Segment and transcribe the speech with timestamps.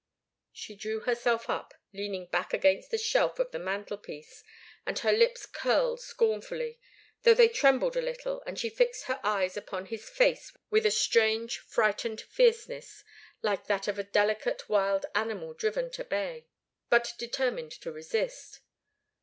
[0.51, 4.43] She drew herself up, leaning back against the shelf of the mantelpiece,
[4.83, 6.79] and her lips curled scornfully,
[7.21, 10.89] though they trembled a little, and she fixed her eyes upon his face with a
[10.89, 13.03] strange, frightened fierceness,
[13.43, 16.47] like that of a delicate wild animal driven to bay,
[16.89, 18.61] but determined to resist.